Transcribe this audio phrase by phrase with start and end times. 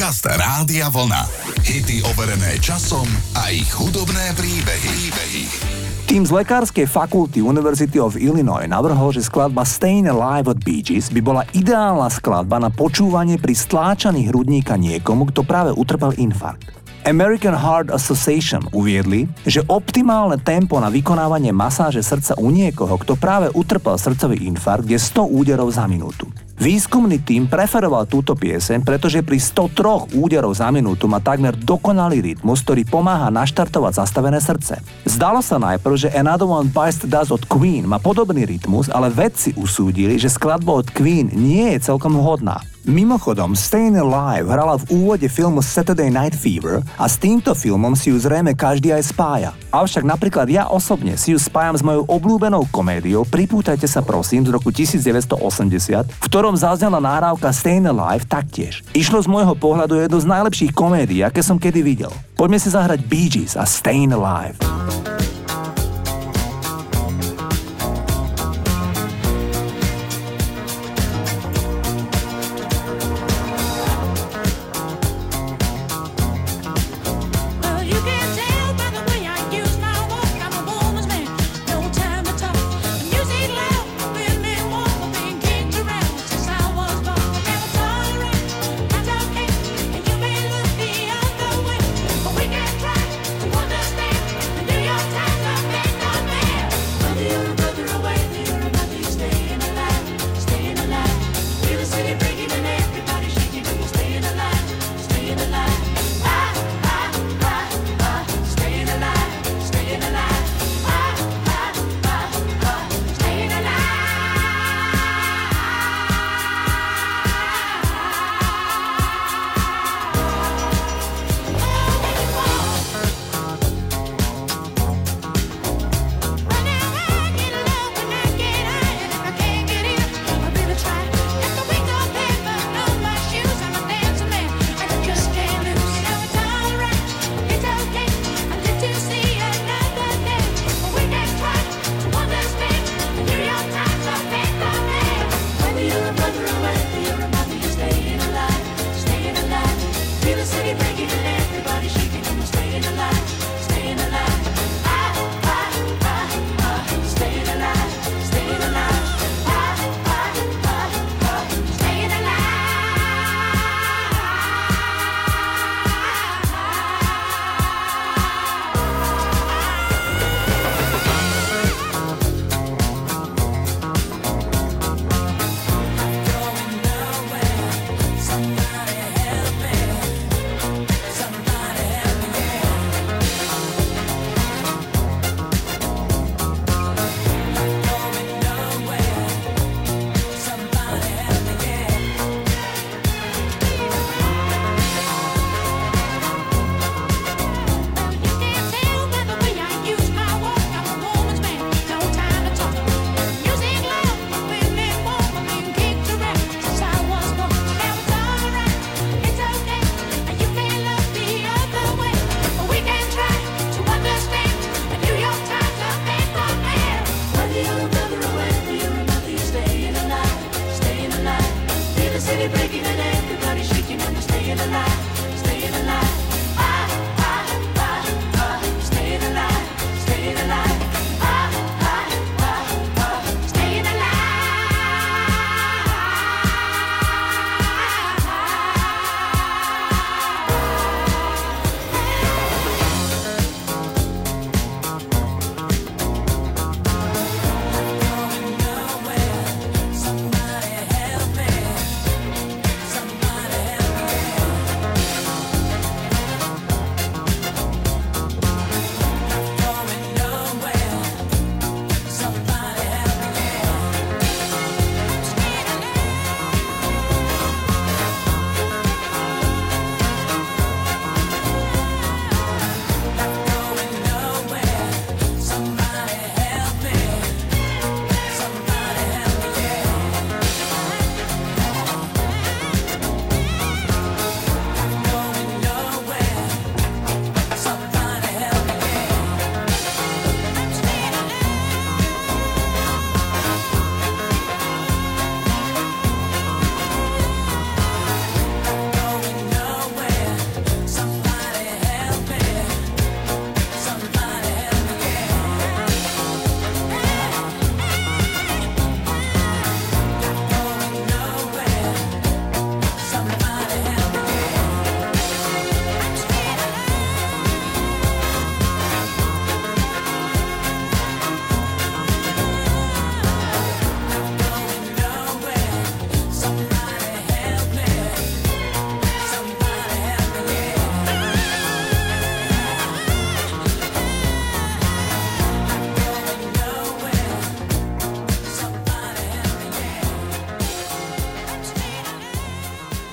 [0.00, 1.28] Podcast Rádia Vlna.
[1.60, 3.04] Hity overené časom
[3.36, 4.88] a ich hudobné príbehy.
[4.96, 5.44] príbehy.
[6.08, 11.12] Tým z lekárskej fakulty University of Illinois navrhol, že skladba Stayin' Alive od Bee Gees
[11.12, 16.72] by bola ideálna skladba na počúvanie pri stláčaní hrudníka niekomu, kto práve utrpel infarkt.
[17.04, 23.52] American Heart Association uviedli, že optimálne tempo na vykonávanie masáže srdca u niekoho, kto práve
[23.52, 26.24] utrpel srdcový infarkt, je 100 úderov za minútu.
[26.60, 32.60] Výskumný tým preferoval túto pieseň, pretože pri 103 úderov za minútu má takmer dokonalý rytmus,
[32.60, 34.76] ktorý pomáha naštartovať zastavené srdce.
[35.08, 39.08] Zdalo sa najprv, že Another One Bites the Dust od Queen má podobný rytmus, ale
[39.08, 42.60] vedci usúdili, že skladba od Queen nie je celkom vhodná.
[42.88, 48.08] Mimochodom, Stayin' Alive hrala v úvode filmu Saturday Night Fever a s týmto filmom si
[48.08, 49.50] ju zrejme každý aj spája.
[49.68, 54.56] Avšak napríklad ja osobne si ju spájam s mojou obľúbenou komédiou Pripútajte sa prosím z
[54.56, 58.80] roku 1980, v ktorom zaznela nahrávka Stayin' Alive taktiež.
[58.96, 62.12] Išlo z môjho pohľadu jednu z najlepších komédií, aké som kedy videl.
[62.32, 64.56] Poďme si zahrať Bee Gees a Stayin' Alive.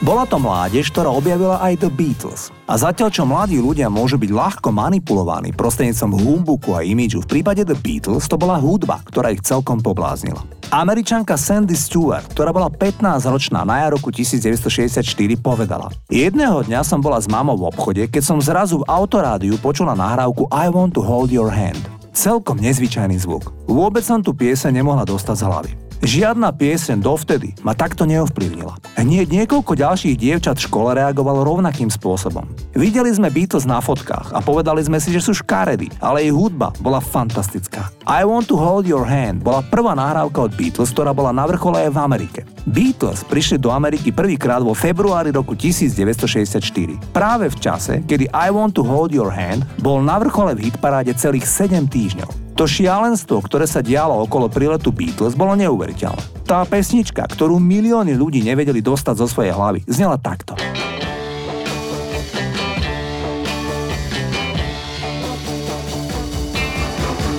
[0.07, 2.47] Bola to mládež, ktorá objavila aj The Beatles.
[2.63, 7.67] A zatiaľ, čo mladí ľudia môžu byť ľahko manipulovaní prostredníctvom humbuku a imidžu, v prípade
[7.67, 10.47] The Beatles to bola hudba, ktorá ich celkom pobláznila.
[10.71, 15.03] Američanka Sandy Stewart, ktorá bola 15-ročná na jar roku 1964,
[15.43, 19.91] povedala Jedného dňa som bola s mamou v obchode, keď som zrazu v autorádiu počula
[19.91, 21.83] nahrávku I want to hold your hand.
[22.15, 23.51] Celkom nezvyčajný zvuk.
[23.67, 25.86] Vôbec som tu piese nemohla dostať z hlavy.
[25.97, 28.77] Žiadna pieseň dovtedy ma takto neovplyvnila.
[29.01, 32.45] Hneď niekoľko ďalších dievčat v škole reagovalo rovnakým spôsobom.
[32.77, 36.69] Videli sme Beatles na fotkách a povedali sme si, že sú škaredy, ale jej hudba
[36.81, 37.89] bola fantastická.
[38.05, 41.89] I Want to Hold Your Hand bola prvá nahrávka od Beatles, ktorá bola na vrchole
[41.89, 42.39] aj v Amerike.
[42.69, 46.61] Beatles prišli do Ameriky prvýkrát vo februári roku 1964.
[47.09, 51.17] Práve v čase, kedy I Want to Hold Your Hand bol na vrchole v hitparáde
[51.17, 52.46] celých 7 týždňov.
[52.57, 56.41] To šialenstvo, ktoré sa dialo okolo príletu Beatles, bolo neuveriteľné.
[56.49, 60.57] Tá pesnička, ktorú milióny ľudí nevedeli dostať zo svojej hlavy, znela takto.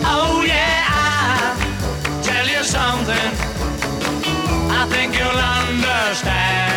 [0.06, 0.38] Oh
[2.62, 3.32] something.
[4.70, 6.67] I think you'll understand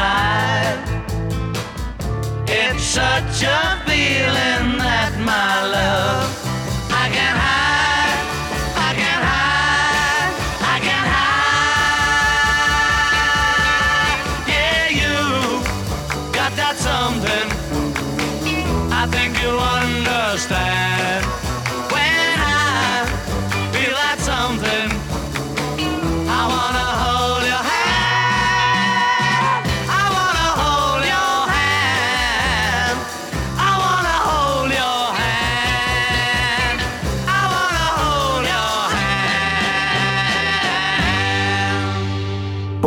[0.00, 0.80] inside.
[2.48, 3.89] It's such a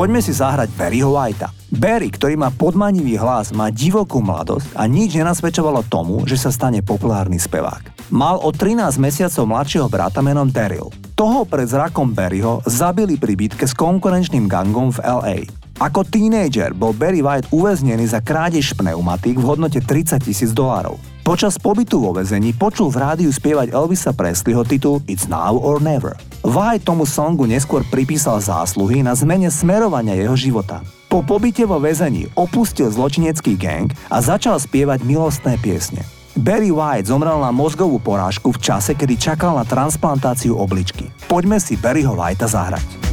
[0.04, 1.48] Poďme si zahrať Barryho Whitea.
[1.72, 6.84] Barry, ktorý má podmanivý hlas, má divokú mladosť a nič nenasvedčovalo tomu, že sa stane
[6.84, 8.12] populárny spevák.
[8.12, 10.92] Mal o 13 mesiacov mladšieho brata menom Daryl.
[11.16, 15.38] Toho pred zrakom Barryho zabili pri bitke s konkurenčným gangom v LA.
[15.80, 21.13] Ako tínejdžer bol Barry White uväznený za krádež pneumatík v hodnote 30 tisíc dolárov.
[21.24, 26.20] Počas pobytu vo väzení počul v rádiu spievať Elvisa Presleyho titul It's Now or Never.
[26.44, 30.84] White tomu songu neskôr pripísal zásluhy na zmene smerovania jeho života.
[31.08, 36.04] Po pobyte vo väzení opustil zločinecký gang a začal spievať milostné piesne.
[36.36, 41.08] Barry White zomrel na mozgovú porážku v čase, kedy čakal na transplantáciu obličky.
[41.32, 43.13] Poďme si Barryho Whitea zahrať.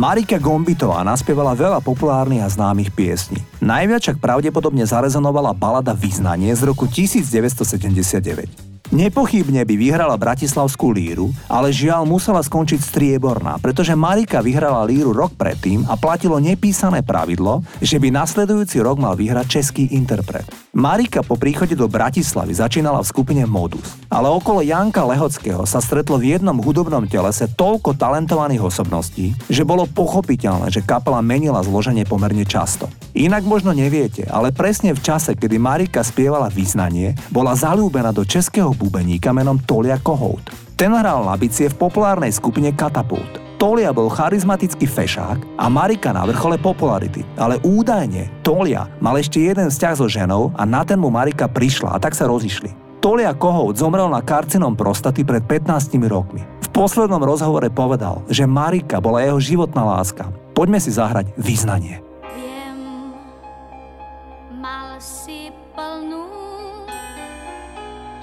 [0.00, 3.36] Marika Gombitová naspievala veľa populárnych a známych piesní.
[3.60, 8.70] Najviac však pravdepodobne zarezonovala balada Význanie z roku 1979.
[8.96, 15.36] Nepochybne by vyhrala Bratislavskú líru, ale žiaľ musela skončiť strieborná, pretože Marika vyhrala líru rok
[15.36, 20.48] predtým a platilo nepísané pravidlo, že by nasledujúci rok mal vyhrať český interpret.
[20.80, 26.16] Marika po príchode do Bratislavy začínala v skupine Modus, ale okolo Janka Lehockého sa stretlo
[26.16, 32.48] v jednom hudobnom telese toľko talentovaných osobností, že bolo pochopiteľné, že kapela menila zloženie pomerne
[32.48, 32.88] často.
[33.12, 38.72] Inak možno neviete, ale presne v čase, kedy Marika spievala význanie, bola zalúbená do českého
[38.72, 40.48] bubeníka menom Tolia Kohout.
[40.80, 43.39] Ten hral na v populárnej skupine Katapult.
[43.60, 49.68] Tolia bol charizmatický fešák a Marika na vrchole popularity, ale údajne Tolia mal ešte jeden
[49.68, 52.72] vzťah so ženou a na ten mu Marika prišla a tak sa rozišli.
[53.04, 56.40] Tolia Kohout zomrel na karcinom prostaty pred 15 rokmi.
[56.40, 60.32] V poslednom rozhovore povedal, že Marika bola jeho životná láska.
[60.56, 62.00] Poďme si zahrať význanie.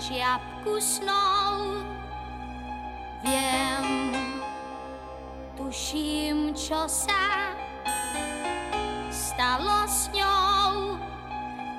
[0.07, 1.16] čiapku snou.
[5.77, 7.53] tuším, čo sa
[9.13, 10.97] stalo s ňou,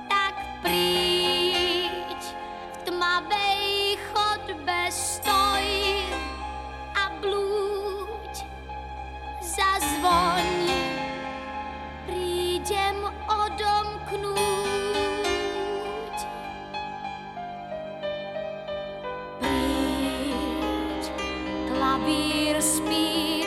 [0.07, 5.67] tak príď v tmavej chodbe stoj
[6.95, 8.47] a blúď
[9.43, 10.47] zazvoň.
[12.07, 14.39] Prídem odomknúť.
[19.43, 21.03] Príď,
[21.67, 23.38] klavír spíš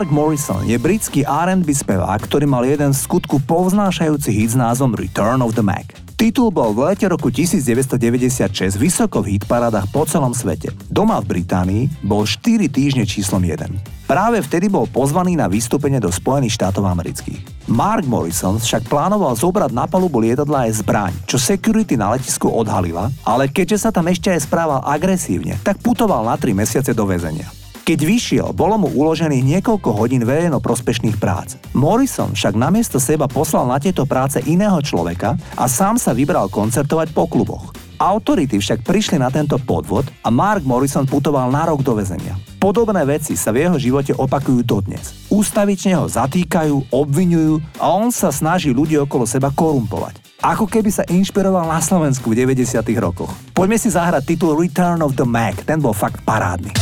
[0.00, 4.96] Mark Morrison je britský R&B spevák, ktorý mal jeden z skutku povznášajúci hit s názvom
[4.96, 5.92] Return of the Mac.
[6.16, 10.72] Titul bol v lete roku 1996 vysoko v hitparádach po celom svete.
[10.88, 14.08] Doma v Británii bol 4 týždne číslom 1.
[14.08, 17.68] Práve vtedy bol pozvaný na vystúpenie do Spojených štátov amerických.
[17.68, 23.12] Mark Morrison však plánoval zobrať na palubu lietadla aj zbraň, čo security na letisku odhalila,
[23.20, 27.59] ale keďže sa tam ešte aj správal agresívne, tak putoval na 3 mesiace do väzenia.
[27.80, 31.56] Keď vyšiel, bolo mu uložených niekoľko hodín verejno prospešných prác.
[31.72, 37.16] Morrison však namiesto seba poslal na tieto práce iného človeka a sám sa vybral koncertovať
[37.16, 37.72] po kluboch.
[38.00, 42.32] Autority však prišli na tento podvod a Mark Morrison putoval na rok do väzenia.
[42.56, 45.28] Podobné veci sa v jeho živote opakujú dodnes.
[45.28, 50.20] Ústavične ho zatýkajú, obvinujú a on sa snaží ľudí okolo seba korumpovať.
[50.40, 52.80] Ako keby sa inšpiroval na Slovensku v 90.
[52.96, 53.32] rokoch.
[53.52, 56.72] Poďme si zahrať titul Return of the Mac, ten bol fakt parádny.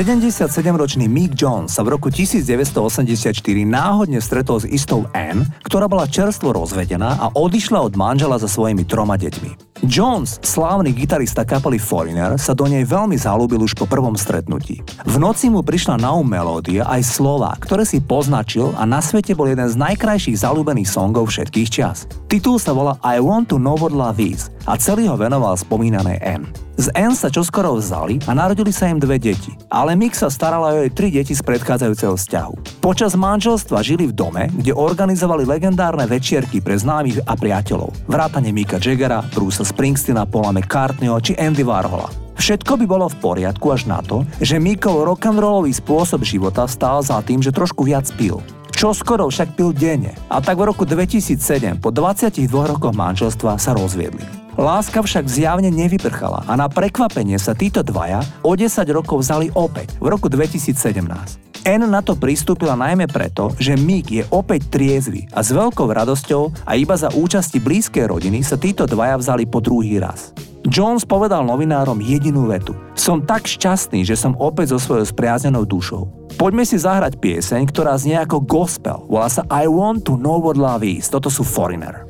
[0.00, 3.36] 77-ročný Mick Jones sa v roku 1984
[3.68, 8.88] náhodne stretol s istou Anne, ktorá bola čerstvo rozvedená a odišla od manžela so svojimi
[8.88, 9.84] troma deťmi.
[9.84, 14.80] Jones, slávny gitarista kapely Foreigner, sa do nej veľmi zalúbil už po prvom stretnutí.
[15.04, 19.36] V noci mu prišla na um melódia aj slova, ktoré si poznačil a na svete
[19.36, 22.08] bol jeden z najkrajších zalúbených songov všetkých čas.
[22.24, 26.24] Titul sa volá I Want to Know What Love Is a celý ho venoval spomínanej
[26.24, 26.69] Anne.
[26.80, 29.52] Z Anne sa čoskoro vzali a narodili sa im dve deti.
[29.68, 32.80] Ale Mick sa starala o jej tri deti z predchádzajúceho vzťahu.
[32.80, 37.92] Počas manželstva žili v dome, kde organizovali legendárne večierky pre známych a priateľov.
[38.08, 42.08] Vrátane Mika Jaggera, Bruce Springsteena, Paula McCartneyho či Andy Warhola.
[42.40, 47.20] Všetko by bolo v poriadku až na to, že Mikov rock'n'rollový spôsob života stál za
[47.20, 48.40] tým, že trošku viac pil.
[48.72, 53.76] Čo skoro však pil denne a tak v roku 2007 po 22 rokoch manželstva sa
[53.76, 54.39] rozviedli.
[54.58, 59.94] Láska však zjavne nevyprchala a na prekvapenie sa títo dvaja o 10 rokov vzali opäť
[60.02, 61.50] v roku 2017.
[61.68, 66.66] N na to pristúpila najmä preto, že Mick je opäť triezvy a s veľkou radosťou
[66.66, 70.32] a iba za účasti blízkej rodiny sa títo dvaja vzali po druhý raz.
[70.66, 72.72] Jones povedal novinárom jedinú vetu.
[72.96, 76.08] Som tak šťastný, že som opäť so svojou spriaznenou dušou.
[76.40, 79.04] Poďme si zahrať pieseň, ktorá znie ako gospel.
[79.08, 81.12] Volá sa I want to know what love is.
[81.12, 82.08] Toto sú Foreigner.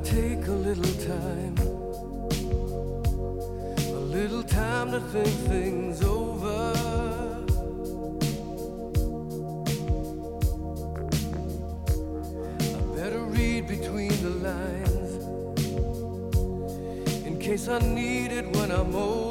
[0.00, 0.39] Take
[17.50, 19.29] case I need it when I'm older.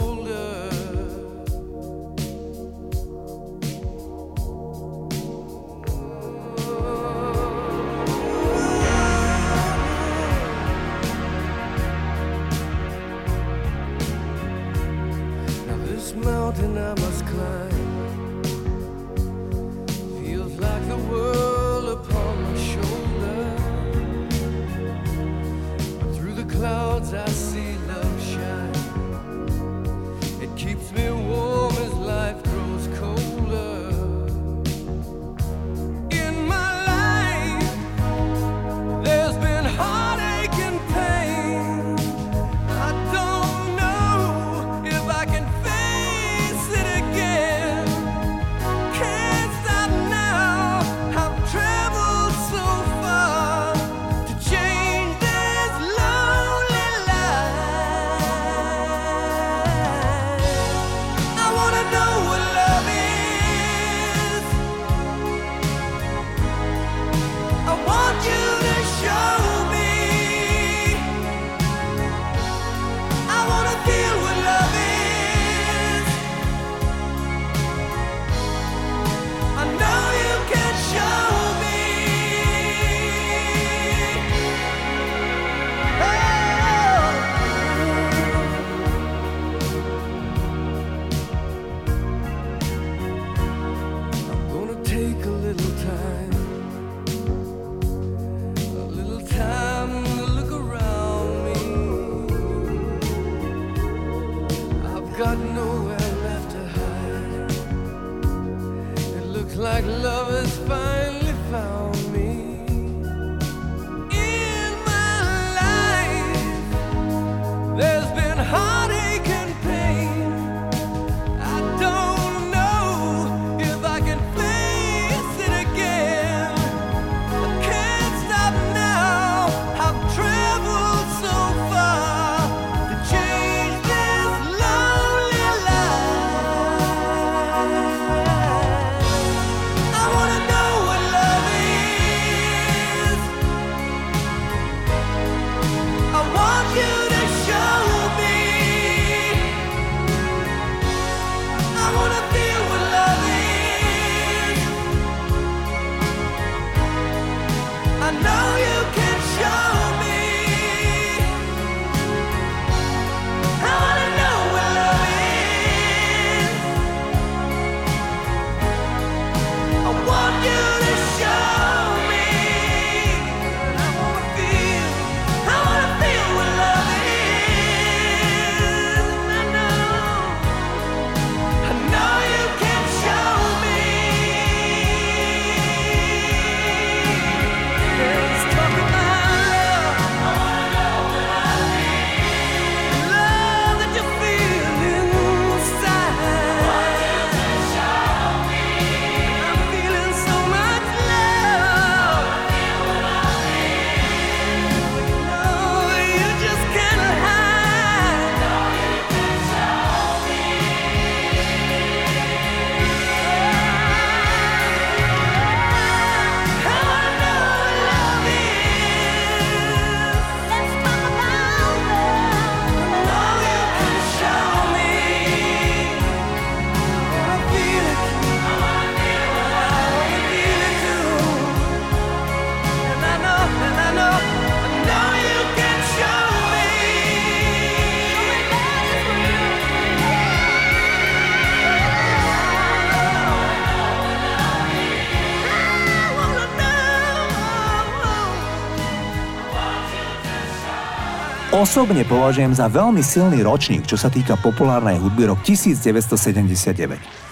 [251.60, 256.56] Osobne považujem za veľmi silný ročník, čo sa týka populárnej hudby rok 1979.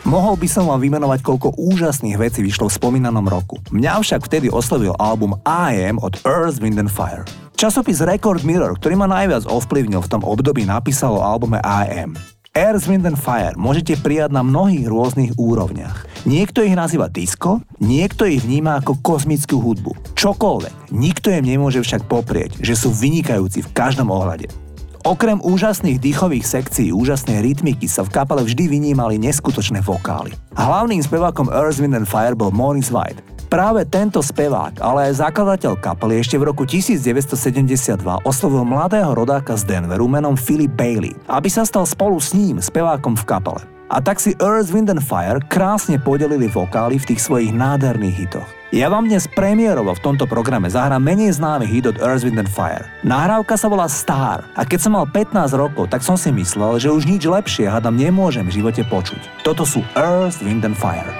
[0.03, 3.63] Mohol by som vám vymenovať, koľko úžasných vecí vyšlo v spomínanom roku.
[3.71, 7.23] Mňa však vtedy oslovil album I Am od Earth, Wind and Fire.
[7.55, 12.19] Časopis Record Mirror, ktorý ma najviac ovplyvnil v tom období, napísal o albume I Am.
[12.57, 16.09] Earth, Wind and Fire môžete prijať na mnohých rôznych úrovniach.
[16.25, 20.17] Niekto ich nazýva disco, niekto ich vníma ako kozmickú hudbu.
[20.17, 20.89] Čokoľvek.
[20.89, 24.49] Nikto im nemôže však poprieť, že sú vynikajúci v každom ohľade.
[25.05, 30.33] Okrem úžasných dýchových sekcií, úžasnej rytmiky sa v kapele vždy vynímali neskutočné vokály.
[30.57, 33.36] Hlavným spevákom Earth, Wind and Fire bol Maurice White.
[33.47, 39.63] Práve tento spevák, ale aj zakladateľ kapely ešte v roku 1972 oslovil mladého rodáka z
[39.63, 43.63] Denveru menom Philip Bailey, aby sa stal spolu s ním spevákom v kapele.
[43.87, 48.49] A tak si Earth, Wind and Fire krásne podelili vokály v tých svojich nádherných hitoch.
[48.75, 52.51] Ja vám dnes premiérovo v tomto programe zahrám menej známy hit od Earth, Wind and
[52.51, 52.83] Fire.
[53.07, 56.91] Nahrávka sa volá Star a keď som mal 15 rokov, tak som si myslel, že
[56.91, 59.47] už nič lepšie hádam nemôžem v živote počuť.
[59.47, 61.15] Toto sú Earth, Wind and Fire.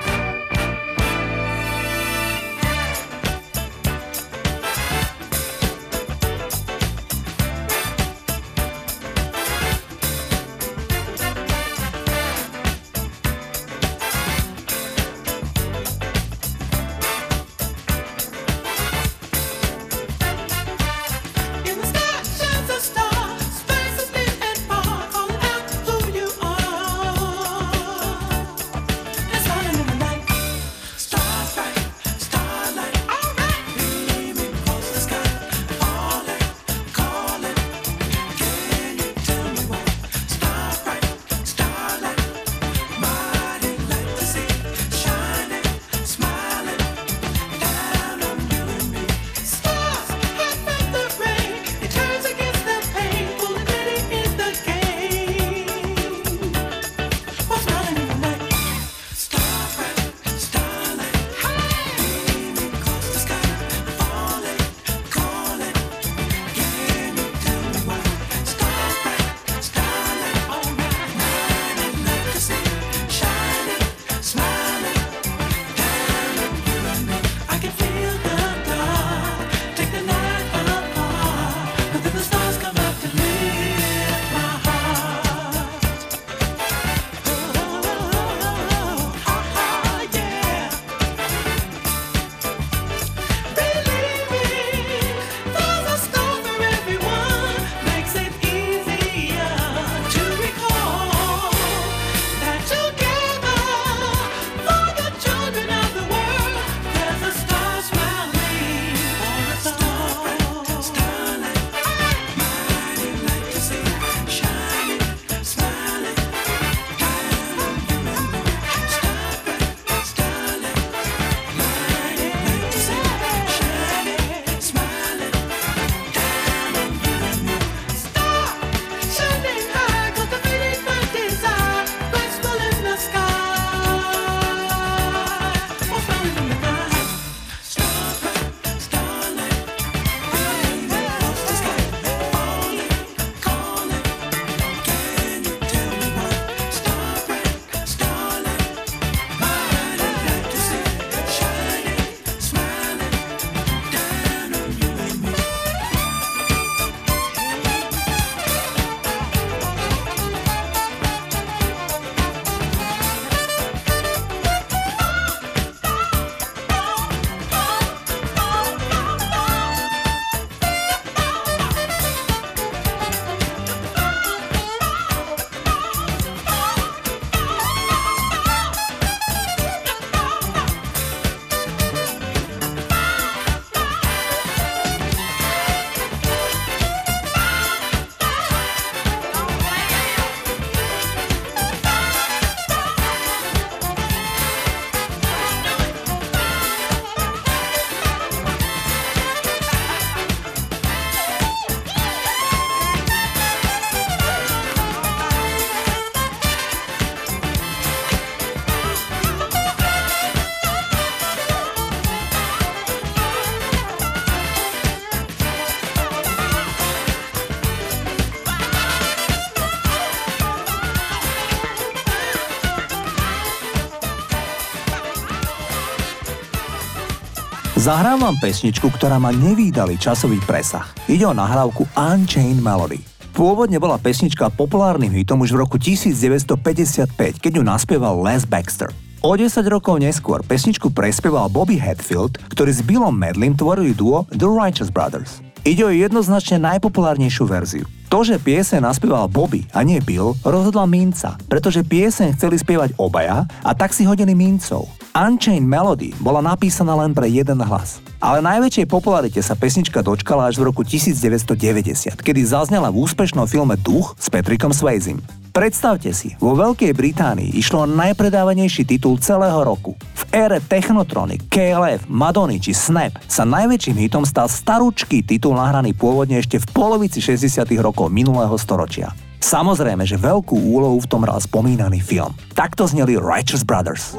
[227.87, 230.83] Zahrám vám pesničku, ktorá má nevýdalý časový presah.
[231.07, 232.99] Ide o nahrávku Unchained Melody.
[233.31, 238.91] Pôvodne bola pesnička populárnym hitom už v roku 1955, keď ju naspieval Les Baxter.
[239.23, 244.51] O 10 rokov neskôr pesničku prespieval Bobby Hatfield, ktorý s Billom Medlin tvorili duo The
[244.51, 245.39] Righteous Brothers.
[245.63, 247.87] Ide o jednoznačne najpopulárnejšiu verziu.
[248.17, 253.45] To, že pieseň naspieval Bobby a nie Bill, rozhodla Minca, pretože pieseň chceli spievať obaja
[253.61, 254.89] a tak si hodili Mincov.
[255.13, 258.01] Unchained Melody bola napísaná len pre jeden hlas.
[258.17, 263.77] Ale najväčšej popularite sa pesnička dočkala až v roku 1990, kedy zaznela v úspešnom filme
[263.77, 265.21] Duch s Patrickom Swayzim.
[265.57, 269.97] Predstavte si, vo Veľkej Británii išlo najpredávanejší titul celého roku.
[269.97, 276.37] V ére Technotronic, KLF, Madony či Snap sa najväčším hitom stal starúčký titul nahraný pôvodne
[276.37, 277.73] ešte v polovici 60.
[277.81, 279.09] rokov minulého storočia.
[279.41, 282.37] Samozrejme, že veľkú úlohu v tom hral spomínaný film.
[282.53, 284.13] Takto zneli Righteous Brothers.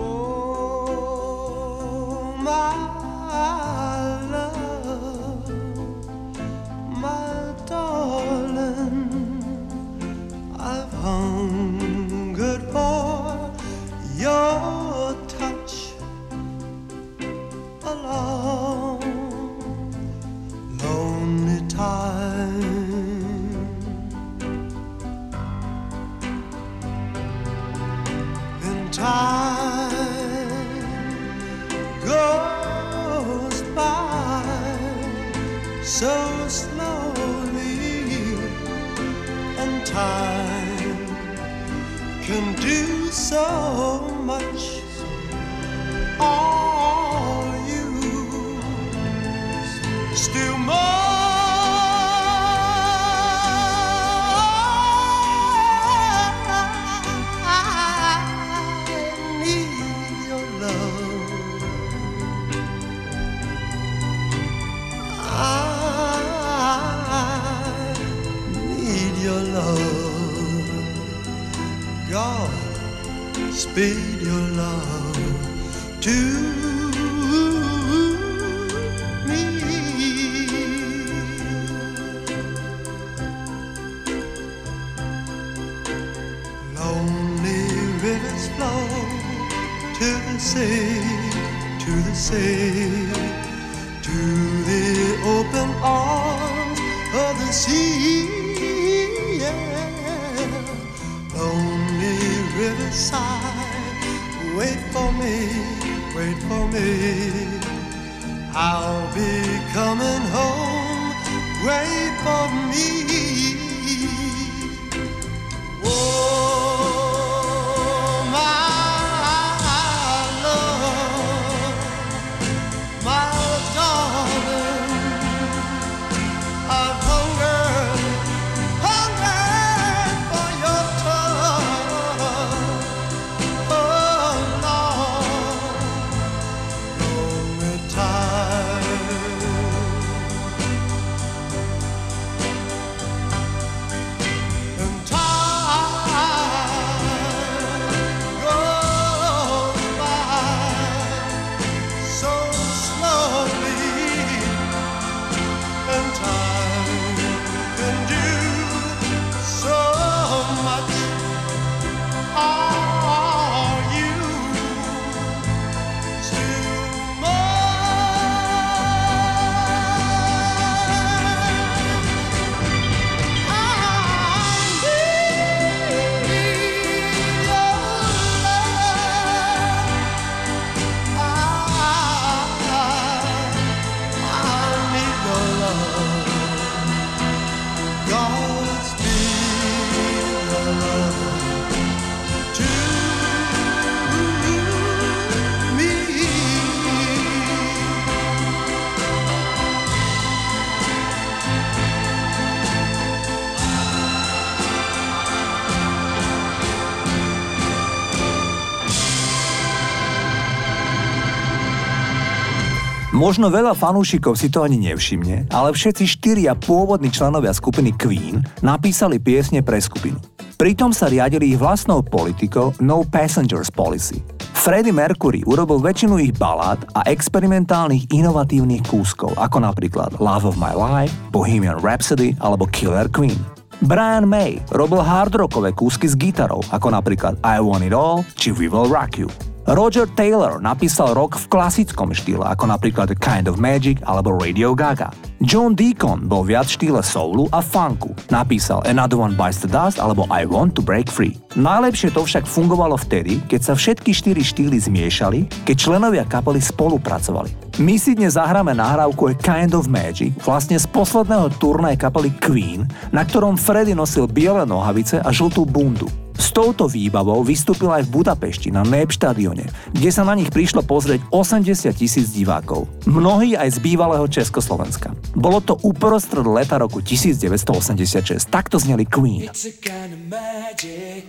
[213.18, 219.18] Možno veľa fanúšikov si to ani nevšimne, ale všetci štyria pôvodní členovia skupiny Queen napísali
[219.18, 220.22] piesne pre skupinu.
[220.54, 224.22] Pritom sa riadili ich vlastnou politikou No Passengers Policy.
[224.54, 230.70] Freddie Mercury urobil väčšinu ich balád a experimentálnych inovatívnych kúskov, ako napríklad Love of My
[230.70, 233.38] Life, Bohemian Rhapsody alebo Killer Queen.
[233.82, 238.70] Brian May robil hardrockové kúsky s gitarou, ako napríklad I Want It All či We
[238.70, 239.26] Will Rock You.
[239.68, 245.12] Roger Taylor napísal rock v klasickom štýle, ako napríklad Kind of Magic alebo Radio Gaga.
[245.44, 248.16] John Deacon bol viac v štýle soulu a funku.
[248.32, 251.36] Napísal Another One Bites the Dust alebo I Want to Break Free.
[251.52, 257.52] Najlepšie to však fungovalo vtedy, keď sa všetky štyri štýly zmiešali, keď členovia kapely spolupracovali.
[257.84, 262.88] My si dnes zahráme nahrávku A Kind of Magic, vlastne z posledného turnaja kapely Queen,
[263.12, 266.08] na ktorom Freddy nosil biele nohavice a žltú bundu.
[266.38, 270.86] S touto výbavou vystúpil aj v Budapešti na NEP štadióne, kde sa na nich prišlo
[270.86, 272.86] pozrieť 80 tisíc divákov.
[273.10, 275.18] Mnohí aj z bývalého Československa.
[275.34, 278.46] Bolo to uprostred leta roku 1986.
[278.46, 279.50] Takto zneli Queen.
[279.50, 281.26] It's a kind of magic.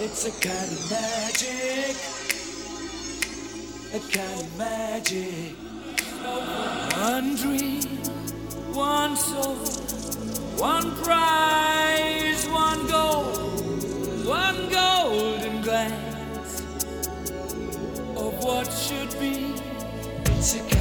[0.00, 1.94] It's a kind of magic.
[3.92, 5.52] A kind of magic.
[6.98, 7.82] One dream,
[8.74, 9.56] one soul,
[10.58, 13.24] one prize, one goal,
[14.26, 16.60] one golden glance
[18.16, 19.54] of what should be.
[20.26, 20.77] It's a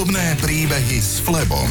[0.00, 1.69] hudobné príbehy s Flebom.